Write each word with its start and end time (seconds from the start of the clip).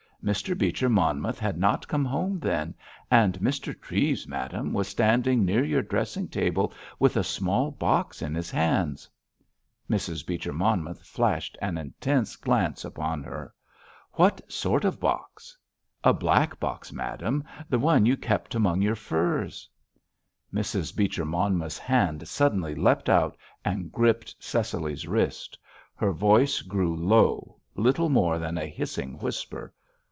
Mr. 0.23 0.55
Beecher 0.55 0.87
Monmouth 0.87 1.39
had 1.39 1.57
not 1.57 1.87
come 1.87 2.05
home 2.05 2.37
then; 2.41 2.75
and 3.09 3.39
Mr. 3.39 3.73
Treves, 3.81 4.27
madame, 4.27 4.71
was 4.71 4.87
standing 4.87 5.43
near 5.43 5.63
your 5.65 5.81
dressing 5.81 6.27
table 6.27 6.71
with 6.99 7.17
a 7.17 7.23
small 7.23 7.71
box 7.71 8.21
in 8.21 8.35
his 8.35 8.51
hands." 8.51 9.09
Mrs. 9.89 10.23
Beecher 10.27 10.53
Monmouth 10.53 11.01
flashed 11.01 11.57
an 11.59 11.75
intense 11.79 12.35
glance 12.35 12.85
upon 12.85 13.23
her. 13.23 13.51
"What 14.11 14.39
sort 14.47 14.85
of 14.85 14.99
box?" 14.99 15.57
"A 16.03 16.13
black 16.13 16.59
box, 16.59 16.93
madame, 16.93 17.43
the 17.67 17.79
one 17.79 18.05
you 18.05 18.15
kept 18.15 18.53
among 18.53 18.83
your 18.83 18.93
furs." 18.95 19.67
Mrs. 20.53 20.95
Beecher 20.95 21.25
Monmouth's 21.25 21.79
hand 21.79 22.27
suddenly 22.27 22.75
leapt 22.75 23.09
out 23.09 23.35
and 23.65 23.91
gripped 23.91 24.35
Cecily's 24.39 25.07
wrist. 25.07 25.57
Her 25.95 26.11
voice 26.13 26.61
grew 26.61 26.95
low, 26.95 27.59
little 27.73 28.09
more 28.09 28.37
than 28.37 28.59
a 28.59 28.67
hissing 28.67 29.17
whisper. 29.17 29.73